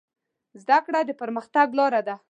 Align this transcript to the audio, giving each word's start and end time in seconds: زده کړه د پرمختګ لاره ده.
زده 0.61 0.77
کړه 0.85 0.99
د 1.05 1.11
پرمختګ 1.21 1.67
لاره 1.79 2.01
ده. 2.07 2.15